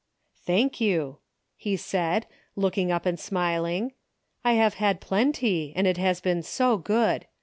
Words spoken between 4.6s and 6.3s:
had plenty and it has